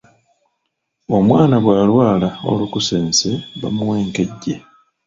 [1.17, 3.29] Omwana bw’alwala olukusense
[3.61, 4.55] bamuwa enkejje.